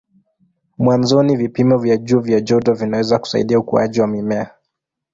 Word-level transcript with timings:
Mwanzoni 0.77 1.35
vipimo 1.35 1.77
vya 1.77 1.97
juu 1.97 2.19
vya 2.19 2.41
joto 2.41 2.73
vinaweza 2.73 3.19
kusaidia 3.19 3.59
ukuaji 3.59 4.01
wa 4.01 4.07
mimea. 4.07 4.51